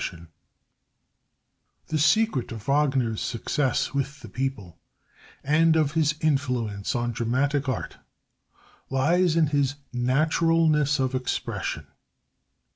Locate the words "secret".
1.99-2.51